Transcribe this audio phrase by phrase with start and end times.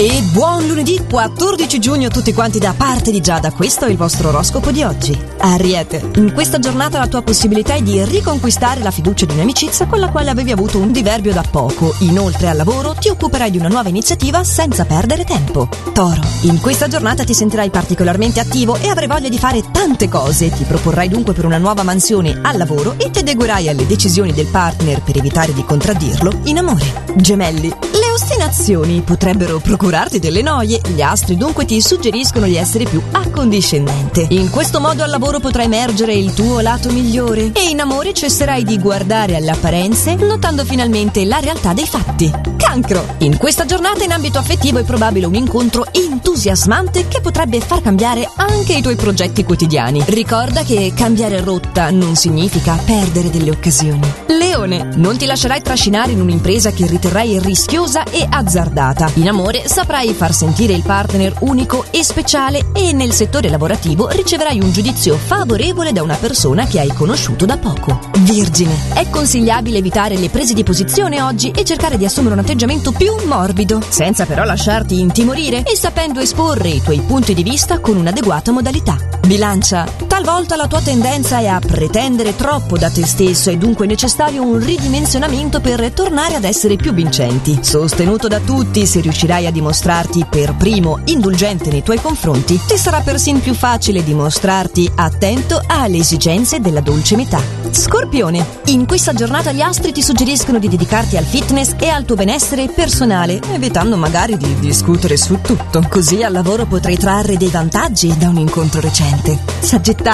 [0.00, 3.96] E buon lunedì 14 giugno a tutti quanti da parte di Giada, questo è il
[3.96, 5.20] vostro oroscopo di oggi.
[5.38, 9.98] Ariete, in questa giornata la tua possibilità è di riconquistare la fiducia di un'amicizia con
[9.98, 11.92] la quale avevi avuto un diverbio da poco.
[11.98, 15.68] Inoltre al lavoro ti occuperai di una nuova iniziativa senza perdere tempo.
[15.92, 20.48] Toro, in questa giornata ti sentirai particolarmente attivo e avrai voglia di fare tante cose.
[20.48, 24.46] Ti proporrai dunque per una nuova mansione al lavoro e ti adeguerai alle decisioni del
[24.46, 27.04] partner per evitare di contraddirlo in amore.
[27.16, 27.74] Gemelli,
[28.18, 34.26] ostinazioni potrebbero procurarti delle noie, gli astri dunque ti suggeriscono di essere più accondiscendente.
[34.30, 38.64] In questo modo al lavoro potrà emergere il tuo lato migliore e in amore cesserai
[38.64, 42.28] di guardare alle apparenze, notando finalmente la realtà dei fatti.
[42.56, 47.82] Cancro, in questa giornata in ambito affettivo è probabile un incontro entusiasmante che potrebbe far
[47.82, 50.02] cambiare anche i tuoi progetti quotidiani.
[50.06, 54.12] Ricorda che cambiare rotta non significa perdere delle occasioni.
[54.26, 59.10] Leone, non ti lascerai trascinare in un'impresa che riterrai rischiosa e azzardata.
[59.14, 64.60] In amore saprai far sentire il partner unico e speciale e nel settore lavorativo riceverai
[64.60, 67.98] un giudizio favorevole da una persona che hai conosciuto da poco.
[68.18, 72.92] Vergine, è consigliabile evitare le prese di posizione oggi e cercare di assumere un atteggiamento
[72.92, 77.96] più morbido, senza però lasciarti intimorire e sapendo esporre i tuoi punti di vista con
[77.96, 78.96] un'adeguata modalità.
[79.26, 79.86] Bilancia,
[80.18, 84.58] talvolta la tua tendenza è a pretendere troppo da te stesso e dunque necessario un
[84.58, 87.60] ridimensionamento per tornare ad essere più vincenti.
[87.62, 93.00] Sostenuto da tutti, se riuscirai a dimostrarti per primo indulgente nei tuoi confronti, ti sarà
[93.00, 97.40] persino più facile dimostrarti attento alle esigenze della dolce metà.
[97.70, 102.16] Scorpione, in questa giornata gli astri ti suggeriscono di dedicarti al fitness e al tuo
[102.16, 105.86] benessere personale, evitando magari di discutere su tutto.
[105.88, 109.38] Così al lavoro potrai trarre dei vantaggi da un incontro recente.
[109.60, 110.06] Sagittario,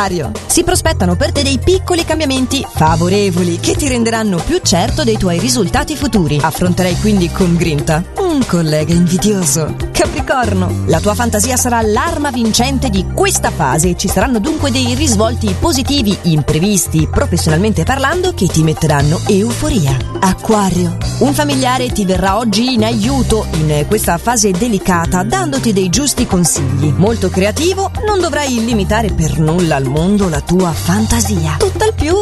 [0.47, 5.39] si prospettano per te dei piccoli cambiamenti favorevoli che ti renderanno più certo dei tuoi
[5.39, 6.41] risultati futuri.
[6.41, 9.84] Affronterai quindi con grinta un collega invidioso.
[9.95, 15.55] Capricorno, la tua fantasia sarà l'arma vincente di questa fase ci saranno dunque dei risvolti
[15.57, 19.97] positivi, imprevisti, professionalmente parlando, che ti metteranno euforia.
[20.19, 26.27] Acquario, un familiare ti verrà oggi in aiuto in questa fase delicata, dandoti dei giusti
[26.27, 26.93] consigli.
[26.97, 31.55] Molto creativo, non dovrai limitare per nulla al mondo la tua fantasia.
[31.59, 32.17] Tutt'al più,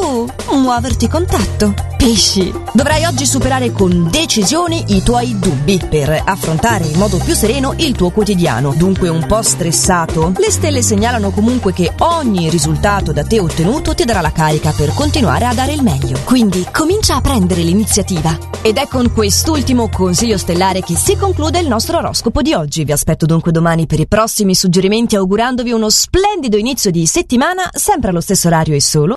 [0.51, 1.75] muoverti con tatto.
[1.97, 7.62] Pesci, dovrai oggi superare con decisione i tuoi dubbi per affrontare in modo più sereno
[7.77, 8.75] il tuo quotidiano.
[8.77, 14.05] Dunque un po' stressato, le stelle segnalano comunque che ogni risultato da te ottenuto ti
[14.05, 16.19] darà la carica per continuare a dare il meglio.
[16.25, 18.37] Quindi comincia a prendere l'iniziativa.
[18.63, 22.85] Ed è con quest'ultimo consiglio stellare che si conclude il nostro oroscopo di oggi.
[22.85, 28.11] Vi aspetto dunque domani per i prossimi suggerimenti augurandovi uno splendido inizio di settimana, sempre
[28.11, 29.11] allo stesso orario e solo